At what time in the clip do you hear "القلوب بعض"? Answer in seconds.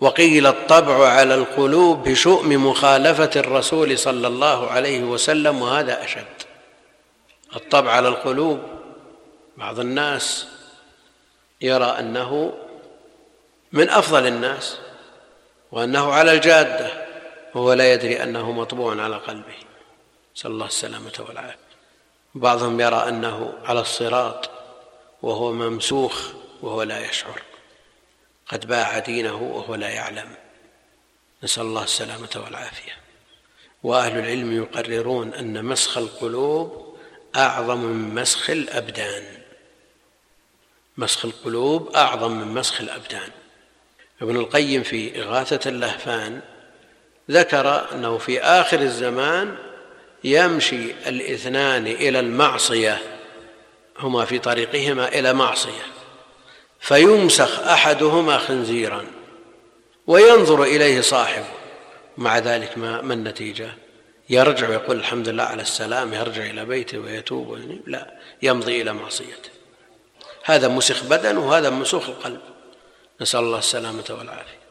8.08-9.80